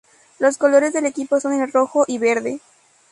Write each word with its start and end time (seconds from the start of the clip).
Los 0.39 0.57
colores 0.57 0.93
del 0.93 1.05
equipo 1.05 1.39
son 1.39 1.53
el 1.53 1.71
rojo 1.71 2.05
y 2.07 2.17
verde. 2.17 2.59